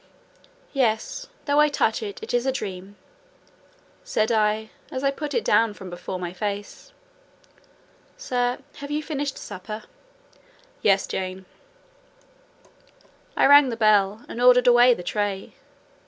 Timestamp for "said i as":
4.03-5.03